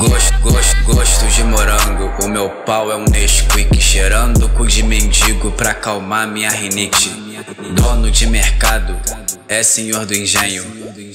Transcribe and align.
Gosto, 0.00 0.32
gosto, 0.40 0.82
gosto 0.84 1.26
de 1.26 1.44
morango. 1.44 2.10
O 2.24 2.28
meu 2.28 2.48
pau 2.48 2.90
é 2.90 2.96
um 2.96 3.04
Nesquik. 3.04 3.78
Cheirando 3.78 4.48
cu 4.48 4.66
de 4.66 4.82
mendigo 4.82 5.50
pra 5.50 5.72
acalmar 5.72 6.26
minha 6.26 6.48
rinite. 6.48 7.10
Dono 7.74 8.10
de 8.10 8.26
mercado, 8.26 8.96
é 9.46 9.62
senhor 9.62 10.06
do 10.06 10.14
engenho. 10.14 10.64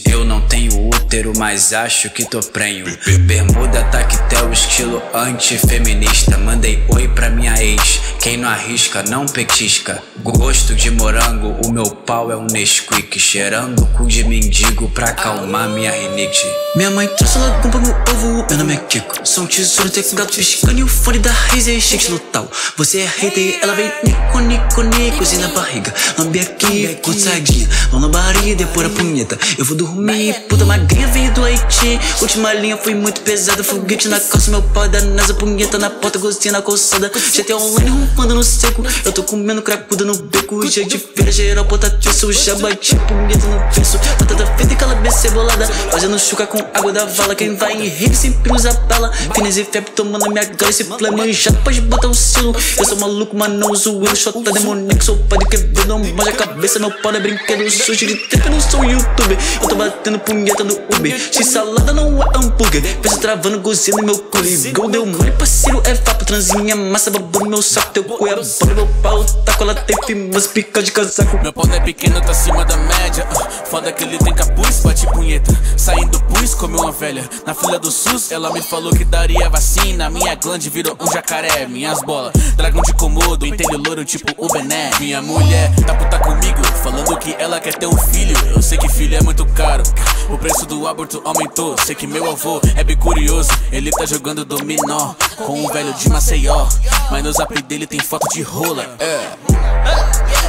Eu 0.08 0.24
não 0.24 0.40
tenho 0.42 0.88
útero, 0.88 1.34
mas 1.36 1.74
acho 1.74 2.12
que 2.12 2.26
tô 2.26 2.40
prenho. 2.40 2.86
Bermuda 3.22 3.84
tactel, 3.86 4.54
estilo 4.54 5.02
antifeminista. 5.16 6.38
Mandei 6.38 6.84
oi 6.90 7.08
pra 7.08 7.32
minha 7.32 7.60
ex. 7.60 8.02
Quem 8.26 8.38
não 8.38 8.50
arrisca, 8.50 9.04
não 9.04 9.28
petisca. 9.28 10.02
Gosto 10.24 10.74
de 10.74 10.90
morango, 10.90 11.56
o 11.64 11.72
meu 11.72 11.86
pau 11.86 12.32
é 12.32 12.36
um 12.36 12.48
Nesquik. 12.48 13.20
Cheirando 13.20 13.86
cu 13.96 14.08
de 14.08 14.24
mendigo 14.24 14.90
pra 14.90 15.10
acalmar 15.10 15.70
minha 15.70 15.92
rinite. 15.92 16.44
Minha 16.76 16.90
mãe 16.90 17.08
trouxe 17.08 17.38
logo 17.38 17.78
no 17.78 17.92
ovo, 17.92 18.48
meu 18.50 18.58
nome 18.58 18.74
é 18.74 18.78
Kiko. 18.78 19.20
Sou 19.24 19.44
um 19.44 19.48
tesouro 19.48 19.92
teclado 19.92 20.34
piscando 20.34 20.80
e 20.80 20.84
o 20.84 20.88
fone 20.88 21.20
da 21.20 21.32
Razer 21.32 21.80
shake 21.80 22.10
no 22.10 22.18
tal. 22.18 22.50
Você 22.76 23.02
é 23.02 23.06
hater, 23.06 23.60
ela 23.62 23.76
vem 23.76 23.92
nico, 24.04 24.40
nico, 24.40 24.82
nico, 24.82 25.38
na 25.40 25.48
barriga. 25.50 25.94
Lambe 26.18 26.40
aqui, 26.40 26.96
curtadinha. 27.04 27.70
Mão 27.92 28.02
na 28.02 28.08
barriga, 28.08 28.56
depois 28.56 28.88
a 28.88 28.90
punheta. 28.90 29.38
Eu 29.56 29.64
vou 29.64 29.78
dormir, 29.78 30.34
puta 30.50 30.66
magrinha 30.66 31.08
veio 31.08 31.32
do 31.32 31.46
Haiti. 31.46 32.00
Última 32.20 32.52
linha 32.54 32.76
foi 32.76 32.96
muito 32.96 33.22
pesada, 33.22 33.64
foguete 33.64 34.08
na 34.08 34.20
calça, 34.20 34.50
meu 34.50 34.64
pau 34.64 34.86
é 34.86 34.90
da 34.90 35.02
NASA, 35.02 35.36
punheta 35.36 35.78
na 35.78 35.92
porta, 35.92 36.18
gostinha 36.18 36.54
na 36.54 36.62
coçada. 36.64 37.12
GT 37.32 37.54
online 37.54 38.15
rompando 38.16 38.36
no 38.36 38.44
seco. 38.44 38.84
Eu 39.04 39.12
tô 39.12 39.24
comendo 39.24 39.62
cracuda 39.62 40.06
no 40.06 40.16
beco. 40.16 40.66
Dia 40.68 40.86
de 40.86 40.98
feira, 40.98 41.32
geral, 41.32 41.66
potatiço. 41.66 42.32
Já 42.32 42.56
bati 42.56 42.96
punheta 42.96 43.46
no 43.48 43.60
verso. 43.72 44.00
Batata 44.18 44.46
feita 44.58 44.74
e 44.74 44.76
calabresa 44.76 45.18
cebolada. 45.18 45.68
Fazendo 45.68 46.18
chuca 46.18 46.48
com 46.48 46.58
água 46.74 46.94
da 46.94 47.06
vala. 47.06 47.36
Quem 47.36 47.56
vai 47.56 47.74
em 47.74 47.88
rede 47.90 48.16
sempre 48.16 48.54
usa 48.54 48.72
bala. 48.88 49.12
Finas 49.36 49.58
e 49.58 49.66
febre 49.66 49.92
tomando 49.92 50.30
minha 50.30 50.46
gala. 50.46 50.70
Esse 50.70 50.86
play 50.86 51.12
manjado 51.12 51.58
pode 51.58 51.82
botar 51.82 52.08
um 52.08 52.14
selo. 52.14 52.56
Eu 52.78 52.86
sou 52.86 52.98
maluco, 52.98 53.36
mas 53.36 53.52
não 53.52 53.72
uso 53.72 54.02
eu. 54.04 54.16
Xota 54.16 54.52
demoníaco, 54.52 55.04
sou 55.04 55.18
padre 55.18 55.48
que 55.50 55.58
vê, 55.58 55.86
não 55.86 56.00
manja 56.00 56.30
a 56.30 56.34
cabeça. 56.34 56.80
Meu 56.80 56.92
pau 56.92 57.14
é 57.14 57.20
brinquedo 57.20 57.70
sujo 57.70 58.08
de 58.08 58.16
trip, 58.16 58.50
não 58.50 58.62
sou 58.62 58.84
youtuber. 58.84 59.38
Eu 59.62 59.68
tô 59.68 59.76
batendo 59.76 60.20
punheta 60.20 60.64
no 60.64 60.74
Uber. 60.96 61.20
Se 61.32 61.44
salada 61.44 61.92
não 61.92 62.24
é 62.24 62.38
hambúrguer. 62.38 62.82
Penso 63.02 63.20
travando, 63.20 63.60
gozinho 63.60 63.98
no 63.98 64.04
meu 64.04 64.18
culi. 64.18 64.72
Gol 64.72 64.90
deu 64.90 65.06
mole, 65.06 65.32
parceiro, 65.32 65.82
é 65.86 65.94
vapo. 65.94 66.24
Transinha, 66.24 66.76
massa, 66.76 67.12
babu 67.12 67.40
no 67.42 67.50
meu 67.50 67.62
saco. 67.62 67.92
Teu 67.92 68.05
cu 68.06 68.18
bom, 68.20 68.76
meu 68.76 68.88
pau 69.02 69.24
tá 69.24 69.54
com 69.54 69.64
ela 69.64 69.76
tape, 69.76 70.16
mas 70.34 70.48
pica 70.48 70.82
de 70.82 70.92
casaco. 70.92 71.38
Meu 71.42 71.52
pau 71.52 71.66
não 71.66 71.76
é 71.76 71.80
pequeno, 71.80 72.22
tá 72.22 72.32
acima 72.32 72.64
da 72.64 72.78
média. 72.78 73.28
Uh, 73.32 73.68
foda 73.68 73.92
que 73.92 74.04
ele 74.04 74.18
tem 74.18 74.34
capuz, 74.34 74.80
bate 74.82 75.06
punheta. 75.08 75.52
Saindo 75.78 76.20
pus, 76.22 76.54
comeu 76.54 76.82
uma 76.82 76.92
velha. 76.92 77.28
Na 77.46 77.54
fila 77.54 77.80
do 77.80 77.92
SUS, 77.92 78.32
ela 78.32 78.52
me 78.52 78.62
falou 78.62 78.92
que 78.92 79.04
daria 79.04 79.50
vacina. 79.50 80.10
Minha 80.10 80.36
glande 80.36 80.70
virou 80.70 80.96
um 81.00 81.12
jacaré. 81.12 81.66
Minhas 81.66 82.02
bolas, 82.02 82.34
dragão 82.56 82.82
de 82.82 82.94
comodo, 82.94 83.46
entende 83.46 83.76
louro 83.76 84.06
tipo 84.06 84.34
o 84.38 84.48
Bené. 84.52 84.92
Minha 85.00 85.22
mulher 85.22 85.74
tá 85.86 85.96
puta 85.96 86.20
comigo, 86.20 86.64
falando 86.84 87.18
que 87.18 87.36
ela 87.40 87.60
quer 87.60 87.76
ter 87.76 87.88
um 87.88 87.98
filho. 87.98 88.36
Eu 88.56 88.62
sei 88.62 88.78
que 88.78 88.88
filho 88.90 89.18
é 89.18 89.22
muito 89.22 89.46
caro. 89.48 89.84
O 90.30 90.38
preço 90.38 90.66
do 90.66 90.88
aborto 90.88 91.22
aumentou. 91.26 91.76
Sei 91.84 91.96
que 91.96 92.08
meu 92.08 92.30
avô 92.30 92.62
é 92.76 92.84
bem 92.84 92.98
curioso. 92.98 93.50
Ele 93.72 93.92
tá 93.92 94.06
jogando 94.06 94.46
dominó 94.46 95.14
com 95.38 95.64
um 95.64 95.68
velho 95.68 95.94
de 95.94 96.10
Maceió. 96.10 96.68
Mas 97.12 97.24
no 97.24 97.32
zap 97.32 97.62
dele 97.64 97.86
tem 97.86 97.95
foto 98.00 98.28
de 98.34 98.42
rola. 98.42 98.96
É. 99.00 99.30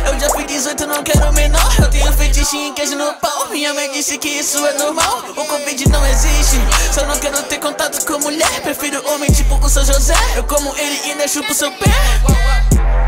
Eu 0.07 0.21
já 0.21 0.31
fui 0.31 0.45
18, 0.45 0.87
não 0.87 1.03
quero 1.03 1.33
menor. 1.33 1.75
Eu 1.79 1.91
tenho 1.91 2.13
fetiche 2.13 2.57
em 2.57 2.73
queijo 2.73 2.97
no 2.97 3.13
pau. 3.15 3.49
Minha 3.51 3.75
mãe 3.75 3.91
disse 3.93 4.17
que 4.19 4.29
isso 4.29 4.65
é 4.67 4.73
normal. 4.75 5.25
O 5.37 5.45
Covid 5.45 5.89
não 5.89 6.07
existe. 6.07 6.57
Só 6.93 7.05
não 7.07 7.19
quero 7.19 7.43
ter 7.45 7.59
contato 7.59 8.05
com 8.07 8.19
mulher. 8.21 8.61
Prefiro 8.63 9.03
homem 9.11 9.31
tipo 9.31 9.55
o 9.57 9.69
São 9.69 9.85
José. 9.85 10.15
Eu 10.37 10.45
como 10.45 10.75
ele 10.77 11.01
e 11.07 11.11
ainda 11.13 11.27
chupo 11.29 11.53
seu 11.55 11.71
pé. 11.73 11.91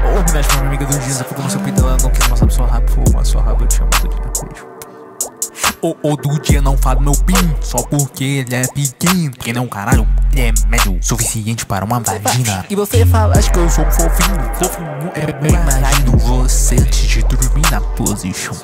Ô, 0.09 0.21
oh, 0.21 0.33
minha 0.33 0.67
amiga 0.67 0.87
do 0.87 1.01
Giza, 1.03 1.25
ficou 1.25 1.45
no 1.45 1.51
seu 1.51 1.61
peito, 1.61 1.81
ela 1.81 1.97
não 2.01 2.11
quis 2.11 2.29
mostrar 2.29 2.51
sua 2.51 2.67
rabo, 2.67 2.87
vou 2.95 3.05
mostrar 3.13 3.25
sua 3.25 3.43
rabo, 3.43 3.65
eu 3.65 3.69
te 3.69 3.81
amo, 3.81 3.91
tô 3.91 4.09
de 4.09 4.17
beijo. 4.17 4.78
O, 5.81 5.97
o 6.03 6.17
do 6.17 6.41
dia 6.41 6.61
não 6.61 6.77
fala 6.77 7.01
meu 7.01 7.13
pin 7.13 7.35
Só 7.61 7.79
porque 7.79 8.25
ele 8.25 8.55
é 8.55 8.67
pequeno. 8.67 9.31
Porque 9.31 9.53
não 9.53 9.67
caralho, 9.67 10.07
ele 10.33 10.43
é 10.43 10.53
médio 10.69 10.99
Suficiente 11.01 11.65
para 11.65 11.85
uma 11.85 12.01
vagina. 12.01 12.65
E 12.69 12.75
você 12.75 13.07
fala 13.07 13.39
acho 13.39 13.53
que 13.53 13.59
eu 13.59 13.71
sou 13.71 13.85
um 13.85 13.91
fofinho 13.91 14.55
Fofinho 14.55 15.13
é 15.15 15.33
bem 15.33 15.53
imagino 15.53 16.17
você 16.19 16.77
antes 16.77 17.09
de 17.09 17.23
dormir 17.23 17.71
na 17.71 17.81
position 17.81 18.55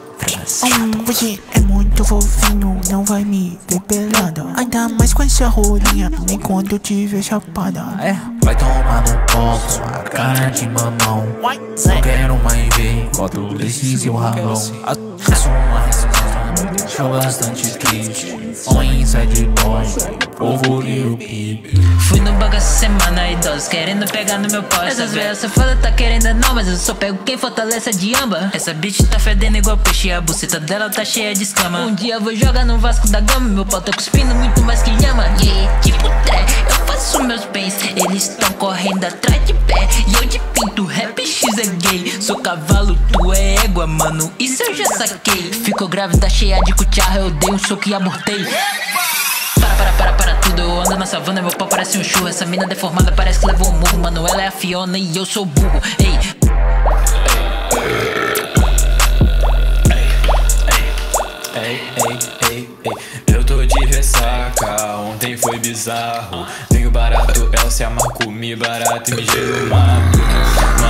Hum, 0.65 1.05
você 1.05 1.39
é 1.55 1.61
muito 1.61 2.05
fofinho, 2.05 2.81
não 2.91 3.05
vai 3.05 3.25
me 3.25 3.59
ver 3.69 3.81
pelada. 3.81 4.47
Ainda 4.57 4.89
mais 4.89 5.13
com 5.13 5.23
essa 5.23 5.49
rolinha, 5.49 6.11
nem 6.27 6.39
quando 6.39 6.73
eu 6.73 6.79
tiver 6.79 7.21
chapada. 7.23 7.85
É, 8.01 8.17
vai 8.43 8.57
tomar 8.57 9.03
no 9.03 9.19
pau, 9.27 9.61
sua 9.69 9.85
cara 10.05 10.49
de 10.51 10.67
mamão. 10.69 11.27
Não 11.43 12.01
quero 12.01 12.39
mais 12.43 12.75
ver 12.75 13.09
foto 13.15 13.55
desse 13.55 13.99
seu 13.99 14.15
ralão. 14.15 14.53
Assuma 14.53 15.87
me 15.87 16.04
deixou 16.77 17.11
bastante 17.11 17.71
triste 17.79 18.35
On 18.67 18.83
inside 18.83 19.47
boy, 19.63 19.85
povo 20.37 20.81
Lil 20.81 21.17
Peep 21.17 21.75
Fui 22.09 22.21
no 22.21 22.33
banco 22.35 22.57
essa 22.57 22.81
semana, 22.81 23.31
idosos 23.31 23.69
querendo 23.69 24.11
pegar 24.11 24.39
no 24.39 24.49
meu 24.51 24.63
pau 24.63 24.85
Essas 24.85 25.13
velhas 25.13 25.39
você 25.39 25.49
fala 25.49 25.77
tá 25.77 25.91
querendo 25.93 26.33
não, 26.35 26.55
mas 26.55 26.69
eu 26.69 26.77
só 26.77 26.95
pego 26.95 27.19
quem 27.25 27.37
fortalece 27.37 27.91
a 27.91 27.93
diamba 27.93 28.51
Essa 28.53 28.73
bitch 28.73 29.01
tá 29.11 29.19
fedendo 29.19 29.57
igual 29.57 29.77
peixe, 29.77 30.13
a 30.13 30.21
buceta 30.21 30.61
dela 30.61 30.91
tá 30.91 31.05
cheia 31.05 31.35
de 31.35 31.43
escama. 31.43 31.81
Um 31.81 31.95
dia 31.95 32.15
eu 32.15 32.21
vou 32.21 32.35
jogar 32.35 32.65
no 32.65 32.79
Vasco 32.79 33.09
da 33.09 33.21
Gama, 33.21 33.49
meu 33.49 33.67
pau 33.67 33.81
tá 33.81 33.93
cuspindo 33.93 34.35
muito 34.35 34.63
mais 34.63 34.83
que 34.83 34.91
llama 34.91 35.25
Yeah, 35.43 35.81
tipo 35.81 36.09
tré, 36.25 36.45
eu 36.69 36.87
faço 36.87 37.23
meus 37.23 37.45
bens, 37.47 37.75
eles 37.97 38.29
tão 38.29 38.51
correndo 38.53 39.05
atrás 39.05 39.45
de 39.47 39.55
pé. 39.55 39.89
E 40.07 40.15
eu 40.15 40.25
de 40.27 40.39
pinto, 40.39 40.85
rap 40.85 41.25
X 41.27 41.59
é 41.59 41.67
gay 41.67 42.13
Sou 42.21 42.39
cavalo, 42.39 42.99
tu 43.13 43.33
é 43.33 43.64
égua, 43.75 43.87
mano, 43.89 44.33
isso 44.39 44.63
eu 44.63 44.75
já 44.75 44.87
saquei 44.87 45.53
Ficou 45.53 45.89
grávida, 45.89 46.31
cheia 46.31 46.61
de 46.61 46.73
cucharra, 46.73 47.19
eu 47.19 47.31
dei 47.31 47.51
um 47.51 47.59
soco 47.59 47.89
e 47.89 47.95
abortei 47.95 48.47
para, 49.55 49.75
para, 49.75 49.93
para, 49.93 50.13
para 50.13 50.35
tudo. 50.37 50.63
Eu 50.63 50.81
ando 50.81 50.97
na 50.97 51.07
savana, 51.07 51.43
meu 51.43 51.51
pau 51.51 51.67
parece 51.67 51.99
um 51.99 52.05
churro. 52.05 52.29
Essa 52.29 52.45
mina 52.45 52.67
deformada 52.67 53.11
parece 53.13 53.41
que 53.41 53.47
levou 53.47 53.69
um 53.69 53.79
murro. 53.79 53.99
Mano, 53.99 54.27
ela 54.29 54.43
é 54.43 54.47
a 54.47 54.51
Fiona 54.51 54.99
e 54.99 55.17
eu 55.17 55.25
sou 55.25 55.47
burro. 55.47 55.81
Ei. 55.99 56.19
Ontem 65.25 65.37
foi 65.37 65.59
bizarro. 65.59 66.47
Tenho 66.69 66.91
barato, 66.91 67.49
ela 67.53 67.71
se 67.71 67.83
amarra, 67.83 68.11
comi 68.11 68.55
barato 68.55 69.11
e 69.11 69.15
me 69.15 69.25
gerou 69.25 69.67
mato. 69.69 70.84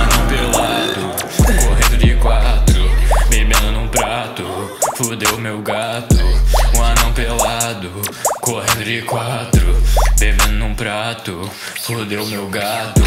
B4 9.05 10.17
Bebendo 10.19 10.53
num 10.53 10.73
prato, 10.73 11.49
fodeu 11.81 12.25
meu 12.25 12.47
gato. 12.47 13.01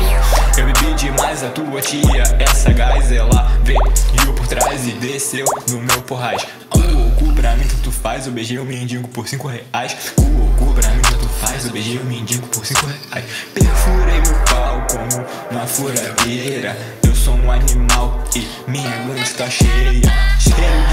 Eu 0.56 0.66
bebi 0.66 0.94
demais, 0.94 1.42
a 1.42 1.50
tua 1.50 1.80
tia 1.80 2.22
Essa 2.38 2.72
gás, 2.72 3.10
ela 3.10 3.50
veio 3.64 4.32
por 4.34 4.46
trás 4.46 4.86
e 4.86 4.92
desceu 4.92 5.44
no 5.68 5.80
meu 5.80 6.00
porrais 6.02 6.46
O 6.74 7.10
cu 7.16 7.32
pra 7.34 7.56
mim 7.56 7.66
tanto 7.66 7.90
faz, 7.90 8.26
eu 8.26 8.32
beijei 8.32 8.58
o 8.58 8.64
mendigo 8.64 9.08
por 9.08 9.26
cinco 9.28 9.48
reais. 9.48 10.12
O 10.18 10.56
cu 10.56 10.72
pra 10.74 10.88
mim 10.90 11.02
tanto 11.02 11.28
faz, 11.40 11.66
eu 11.66 11.72
beijei 11.72 11.98
o 11.98 12.04
mendigo 12.04 12.46
por 12.48 12.64
cinco 12.64 12.86
reais. 12.86 13.24
Perfurei 13.54 14.20
meu 14.20 14.38
pau 14.44 14.86
como 14.90 15.26
uma 15.50 15.66
furadeira. 15.66 16.76
Eu 17.04 17.14
sou 17.14 17.34
um 17.34 17.50
animal 17.50 18.22
e 18.36 18.46
minha 18.70 18.98
mão 19.00 19.16
está 19.16 19.50
cheia. 19.50 20.02
Cheia 20.38 20.87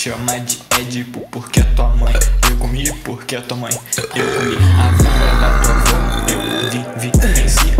chama 0.00 0.40
de 0.40 0.58
Edipo 0.80 1.20
porque 1.30 1.60
é 1.60 1.62
tua 1.62 1.94
mãe. 1.94 2.14
Eu 2.50 2.56
comi 2.56 2.90
porque 3.04 3.36
é 3.36 3.40
tua 3.42 3.54
mãe. 3.58 3.70
Eu 4.16 4.24
comi 4.34 4.56
a 4.78 4.88
vulva 4.96 5.40
da 5.40 5.60
tua 5.60 5.74
avó. 5.74 6.26
Eu 6.32 6.70
vim, 6.70 6.84
vim, 6.96 7.12
venci. 7.34 7.74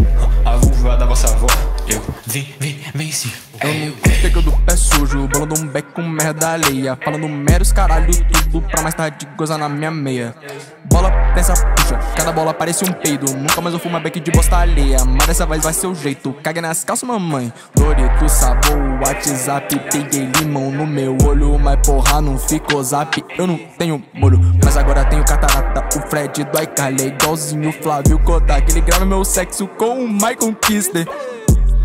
A 0.45 0.57
vulva 0.57 0.97
da 0.99 1.07
vossa 1.07 1.29
avó. 1.29 1.47
Eu 1.89 2.03
vim, 2.27 2.47
vim, 2.61 2.79
venci. 2.95 3.33
Eu 3.63 3.87
não 3.87 3.97
pegando 4.21 4.53
pé 4.67 4.77
sujo, 4.77 5.27
bolando 5.29 5.59
um 5.59 5.67
beco 5.67 5.93
com 5.93 6.03
merda 6.03 6.53
alheia. 6.53 6.95
Falando 7.03 7.27
meros 7.27 7.73
caralho, 7.73 8.13
tudo 8.51 8.61
pra 8.69 8.83
mais 8.83 8.95
tarde 8.95 9.27
gozar 9.35 9.57
na 9.57 9.71
minha 9.71 9.91
meia. 9.91 10.35
Pensa, 11.35 11.55
puxa, 11.77 11.99
cada 12.17 12.33
bola 12.33 12.53
parece 12.53 12.85
um 12.85 12.93
peido. 12.93 13.33
Nunca 13.37 13.61
mais 13.61 13.73
eu 13.75 13.81
fumo 13.81 13.99
beck 14.01 14.21
de 14.21 14.31
bosta 14.31 14.57
alheia. 14.57 14.99
Mas 15.05 15.27
dessa 15.27 15.47
vez 15.47 15.63
vai 15.63 15.73
ser 15.73 15.87
o 15.87 15.95
jeito. 15.95 16.33
Cague 16.43 16.61
nas 16.61 16.85
calças, 16.85 17.09
mamãe. 17.09 17.53
Dorito, 17.75 18.29
sabor, 18.29 19.01
WhatsApp. 19.05 19.79
Peguei 19.91 20.31
limão 20.39 20.71
no 20.71 20.87
meu 20.87 21.17
olho, 21.25 21.59
mas 21.59 21.79
porra, 21.87 22.21
não 22.21 22.39
ficou 22.39 22.83
zap. 22.83 23.25
Eu 23.39 23.47
não 23.47 23.59
tenho 23.79 24.03
molho, 24.15 24.41
mas 24.65 24.77
agora 24.77 25.05
tenho 25.05 25.25
catarata. 25.25 25.99
O 25.99 26.03
Fred 26.09 26.45
do 26.45 26.63
iCarly 26.63 27.05
é 27.05 27.07
igualzinho 27.07 27.71
o 27.71 27.73
Flávio 27.73 28.19
Kodak. 28.21 28.71
Ele 28.71 28.81
grava 28.81 29.05
meu 29.05 29.25
sexo 29.25 29.67
com 29.67 30.05
o 30.05 30.09
Michael 30.09 30.55
Kister. 30.61 31.07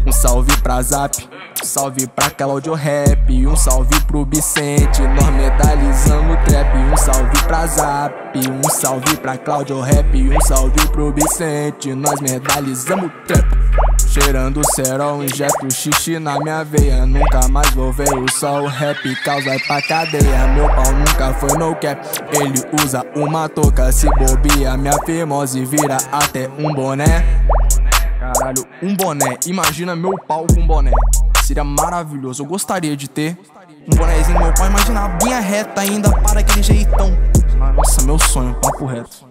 Um 0.06 0.12
salve 0.12 0.56
pra 0.58 0.82
Zap, 0.84 1.18
salve 1.64 2.08
pra 2.08 2.30
Claudio 2.30 2.74
Rap, 2.74 3.48
um 3.48 3.56
salve 3.56 4.00
pro 4.02 4.26
Vicente, 4.26 5.02
nós 5.02 5.30
medalizamos 5.30 6.38
trap. 6.46 6.76
Um 6.76 6.98
salve 6.98 7.44
pra 7.44 7.68
Zap, 7.68 8.14
um 8.50 8.70
salve 8.70 9.18
pra 9.18 9.38
Claudio 9.38 9.82
Rap, 9.82 10.16
um 10.16 10.42
salve 10.42 10.88
pro 10.90 11.14
Vicente, 11.14 11.94
nós 11.94 12.20
medalizamos 12.20 13.12
trap. 13.28 13.46
Cheirando 14.08 14.62
cerol, 14.76 15.24
injeto 15.24 15.70
xixi 15.74 16.20
na 16.20 16.40
minha 16.40 16.64
veia 16.64 17.06
Nunca 17.06 17.50
mais 17.50 17.70
vou 17.72 17.92
ver 17.92 18.14
o 18.14 18.32
sol, 18.32 18.66
rap 18.66 19.14
causa 19.26 19.58
pra 19.68 19.82
cadeia 19.82 20.48
Meu 20.56 20.70
pau 20.70 20.94
nunca 20.94 21.34
foi 21.34 21.58
no 21.58 21.76
cap, 21.76 22.02
ele 22.32 22.64
usa 22.82 23.06
uma 23.14 23.50
touca 23.50 23.92
Se 23.92 24.08
bobia, 24.12 24.78
minha 24.78 24.94
fimose 25.06 25.66
vira 25.66 25.98
até 26.14 26.48
um 26.58 26.74
boné 26.74 27.26
Caralho, 28.18 28.66
um 28.82 28.96
boné, 28.96 29.38
imagina 29.46 29.98
meu 29.98 30.14
pau 30.26 30.48
com 30.48 30.66
boné 30.66 30.92
Seria 31.46 31.64
maravilhoso, 31.64 32.42
eu 32.42 32.48
gostaria 32.48 32.98
de 32.98 33.08
ter 33.08 33.38
um 33.88 33.96
bonézinho 33.96 34.40
meu 34.40 34.52
pau, 34.56 34.66
imagina 34.66 35.06
a 35.06 35.18
linha 35.24 35.40
reta 35.40 35.80
ainda 35.80 36.12
para 36.12 36.40
aquele 36.40 36.64
jeitão. 36.64 37.16
Nossa, 37.76 38.02
meu 38.02 38.18
sonho, 38.18 38.56
papo 38.56 38.84
reto. 38.88 39.28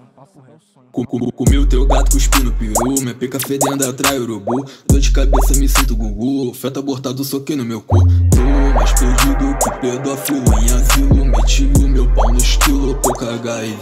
Comi 0.92 1.58
o 1.58 1.66
teu 1.66 1.84
gato 1.86 2.12
cuspindo 2.12 2.52
peru 2.52 3.00
Minha 3.00 3.16
pica 3.16 3.40
fedendo 3.40 3.84
atrai 3.84 4.16
urubu. 4.16 4.64
Dor 4.86 5.00
de 5.00 5.10
cabeça 5.10 5.58
me 5.58 5.68
sinto 5.68 5.96
gugu 5.96 6.54
Feto 6.54 6.78
abortado 6.78 7.24
soquei 7.24 7.56
no 7.56 7.64
meu 7.64 7.80
cu. 7.80 7.98
Tô 7.98 8.42
mais 8.74 8.92
perdido 8.92 9.58
que 9.58 9.70
pedófilo 9.80 10.44
em 10.60 10.70
asilo 10.70 11.24
Meti 11.24 11.68
o 11.80 11.88
meu 11.88 12.08
pau 12.14 12.30
no 12.30 12.38
estilo 12.38 12.94
pouca 12.94 13.34
HIV 13.34 13.76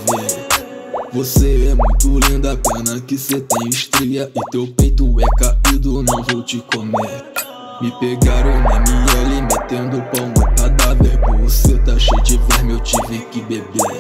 Você 1.13 1.69
é 1.69 1.75
muito 1.75 2.27
linda, 2.27 2.57
pena 2.57 2.99
que 3.03 3.19
cê 3.19 3.43
tem 3.43 3.69
estria 3.69 4.33
E 4.35 4.51
teu 4.51 4.67
peito 4.69 5.21
é 5.21 5.27
caído, 5.39 6.03
não 6.03 6.23
vou 6.23 6.43
te 6.43 6.65
comer 6.75 7.42
me 7.83 7.91
pegaram 7.99 8.61
na 8.61 8.77
ML 8.77 9.43
metendo 9.43 10.01
pau 10.03 10.27
no 10.29 10.55
cadáver 10.55 11.21
Você 11.41 11.77
tá 11.79 11.99
cheio 11.99 12.23
de 12.23 12.39
verme, 12.39 12.75
eu 12.75 12.81
tive 12.81 13.19
que 13.27 13.41
beber 13.43 13.99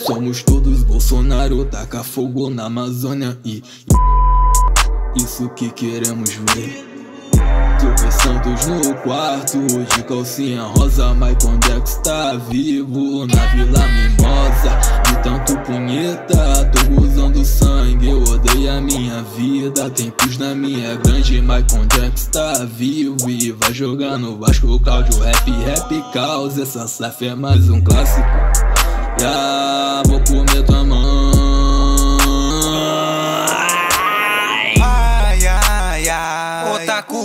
Somos 0.00 0.42
todos 0.42 0.82
Bolsonaro, 0.82 1.64
taca 1.64 2.02
fogo 2.02 2.50
na 2.50 2.64
Amazônia 2.64 3.38
e 3.44 3.62
isso 5.14 5.48
que 5.50 5.70
queremos 5.70 6.30
ver. 6.30 6.91
Santos 8.20 8.66
no 8.66 8.94
quarto, 8.96 9.58
de 9.58 10.02
calcinha 10.04 10.62
rosa, 10.62 11.14
Michael 11.14 11.58
Dex 11.66 12.00
tá 12.04 12.34
vivo 12.48 13.26
na 13.26 13.46
Vila 13.46 13.86
Mimosa. 13.88 14.78
De 15.06 15.22
tanto 15.22 15.56
punheta, 15.60 16.70
tô 16.72 17.02
usando 17.02 17.44
sangue, 17.44 18.10
eu 18.10 18.22
odeio 18.22 18.70
a 18.70 18.80
minha 18.80 19.22
vida. 19.36 19.90
Tempos 19.90 20.38
na 20.38 20.54
minha 20.54 20.94
grande, 20.96 21.40
Michael 21.40 21.86
Dex 21.96 22.26
tá 22.26 22.64
vivo 22.64 23.28
e 23.28 23.52
vai 23.52 23.72
jogar 23.72 24.18
no 24.18 24.38
Vasco, 24.38 24.78
Cláudio 24.80 25.18
Rap, 25.20 25.50
Rap 25.50 26.12
Causa. 26.12 26.62
Essa 26.62 26.86
saf 26.86 27.26
é 27.26 27.34
mais 27.34 27.68
um 27.70 27.80
clássico. 27.80 28.26
Já 29.18 30.02
vou 30.06 30.20
comer 30.20 30.62
tua 30.64 30.84
mão. 30.84 31.11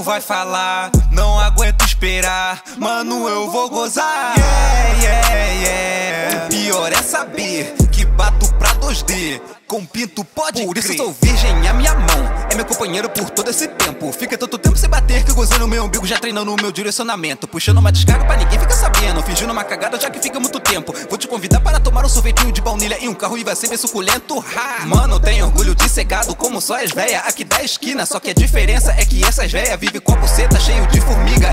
Vai 0.08 0.22
falar, 0.22 0.90
não 1.12 1.38
aguento 1.38 1.84
esperar. 1.84 2.64
Mano, 2.78 3.28
eu 3.28 3.52
vou 3.52 3.70
gozar. 3.70 4.36
Yeah, 4.38 5.28
yeah, 5.28 5.46
yeah. 5.52 6.46
O 6.46 6.48
pior 6.48 6.94
é 6.94 7.02
saber 7.04 7.76
que 7.92 8.06
bato 8.06 8.52
pra 8.54 8.74
2D. 8.76 9.42
Com 9.68 9.86
pinto 9.86 10.24
pode 10.24 10.66
Por 10.66 10.78
isso 10.78 10.96
sou 10.96 11.14
virgem, 11.22 11.68
a 11.68 11.74
minha 11.74 11.94
mão 11.94 12.37
meu 12.58 12.66
companheiro 12.66 13.08
por 13.08 13.30
todo 13.30 13.50
esse 13.52 13.68
tempo. 13.68 14.12
Fica 14.12 14.36
tanto 14.36 14.58
tempo 14.58 14.76
sem 14.76 14.90
bater 14.90 15.24
que 15.24 15.32
gozando 15.32 15.60
no 15.60 15.68
meu 15.68 15.86
umbigo 15.86 16.08
Já 16.08 16.18
treinando 16.18 16.52
o 16.52 16.56
meu 16.60 16.72
direcionamento. 16.72 17.48
Puxando 17.48 17.78
uma 17.78 17.92
descarga 17.92 18.26
pra 18.26 18.36
ninguém 18.36 18.60
ficar 18.60 18.74
sabendo. 18.74 19.22
Fingindo 19.22 19.54
uma 19.54 19.64
cagada 19.64 20.00
já 20.00 20.10
que 20.10 20.20
fica 20.20 20.40
muito 20.40 20.60
tempo. 20.60 20.92
Vou 21.08 21.20
te 21.20 21.28
convidar 21.28 21.60
para 21.60 21.80
tomar 21.80 22.04
um 22.04 22.10
sorvetinho 22.10 22.52
de 22.52 22.60
baunilha 22.60 22.98
Em 23.00 23.08
um 23.08 23.14
carro 23.14 23.38
e 23.38 23.44
vai 23.44 23.56
ser 23.56 23.68
bem 23.68 23.78
suculento 23.78 24.44
ha! 24.56 24.86
Mano, 24.88 25.20
tenho 25.20 25.46
orgulho 25.46 25.76
de 25.76 25.88
ser 25.88 26.06
gado 26.06 26.36
como 26.36 26.60
só 26.60 26.84
as 26.84 26.92
véia. 26.92 27.20
Aqui 27.20 27.44
da 27.44 27.62
esquina, 27.62 28.08
só 28.08 28.20
que 28.20 28.32
a 28.32 28.34
diferença 28.34 28.92
é 28.98 29.06
que 29.06 29.24
essas 29.24 29.52
véia 29.52 29.78
Vive 29.78 30.00
com 30.00 30.14
a 30.14 30.16
buceta 30.16 30.60
cheio 30.60 30.88
de 30.88 31.00
formiga 31.00 31.47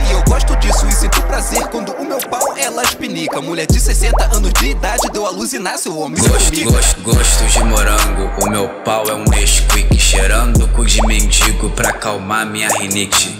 60 3.84 4.34
anos 4.34 4.50
de 4.54 4.70
idade 4.70 5.10
deu 5.12 5.26
a 5.26 5.30
luz 5.30 5.52
e 5.52 5.58
nasce 5.58 5.90
o 5.90 5.98
homem. 5.98 6.18
Gosto, 6.18 6.64
gosto, 6.64 7.00
gosto 7.02 7.44
de 7.44 7.64
morango. 7.64 8.30
O 8.42 8.48
meu 8.48 8.66
pau 8.82 9.04
é 9.06 9.14
um 9.14 9.24
Nesquik 9.24 9.98
Cheirando 9.98 10.66
cu 10.68 10.86
de 10.86 11.02
mendigo 11.06 11.68
pra 11.68 11.90
acalmar 11.90 12.46
minha 12.46 12.70
rinite. 12.70 13.38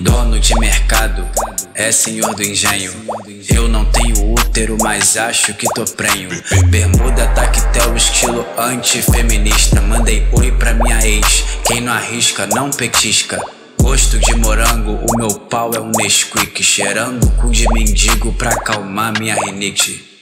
Dono 0.00 0.40
de 0.40 0.52
mercado, 0.58 1.24
é 1.76 1.92
senhor 1.92 2.34
do 2.34 2.42
engenho. 2.42 2.92
Eu 3.48 3.68
não 3.68 3.84
tenho 3.84 4.32
útero, 4.32 4.76
mas 4.82 5.16
acho 5.16 5.54
que 5.54 5.72
tô 5.72 5.84
prenho. 5.84 6.28
Bermuda 6.66 7.28
tactel, 7.28 7.96
estilo 7.96 8.44
antifeminista. 8.58 9.80
Mandei 9.80 10.26
oi 10.32 10.50
pra 10.50 10.74
minha 10.74 11.06
ex. 11.06 11.44
Quem 11.64 11.80
não 11.80 11.92
arrisca, 11.92 12.48
não 12.48 12.68
petisca 12.68 13.40
Gosto 13.84 14.18
de 14.18 14.34
morango, 14.36 14.98
o 15.10 15.18
meu 15.18 15.28
pau 15.28 15.70
é 15.74 15.78
um 15.78 15.90
Nesquik 15.90 16.62
Cheirando 16.62 17.30
cu 17.32 17.50
de 17.50 17.68
mendigo 17.68 18.32
pra 18.32 18.48
acalmar 18.48 19.12
minha 19.18 19.34
rinite 19.34 20.13